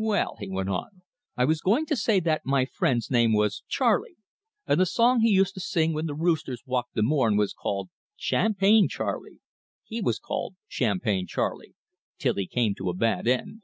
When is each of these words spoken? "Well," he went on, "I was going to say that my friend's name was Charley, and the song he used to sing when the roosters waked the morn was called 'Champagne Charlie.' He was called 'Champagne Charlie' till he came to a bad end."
"Well," 0.00 0.36
he 0.38 0.48
went 0.48 0.70
on, 0.70 1.02
"I 1.36 1.44
was 1.44 1.60
going 1.60 1.84
to 1.84 1.94
say 1.94 2.18
that 2.20 2.46
my 2.46 2.64
friend's 2.64 3.10
name 3.10 3.34
was 3.34 3.62
Charley, 3.68 4.16
and 4.66 4.80
the 4.80 4.86
song 4.86 5.20
he 5.20 5.28
used 5.28 5.52
to 5.52 5.60
sing 5.60 5.92
when 5.92 6.06
the 6.06 6.14
roosters 6.14 6.62
waked 6.64 6.94
the 6.94 7.02
morn 7.02 7.36
was 7.36 7.52
called 7.52 7.90
'Champagne 8.16 8.88
Charlie.' 8.88 9.42
He 9.84 10.00
was 10.00 10.18
called 10.18 10.56
'Champagne 10.66 11.26
Charlie' 11.26 11.74
till 12.16 12.36
he 12.36 12.46
came 12.46 12.74
to 12.76 12.88
a 12.88 12.94
bad 12.94 13.28
end." 13.28 13.60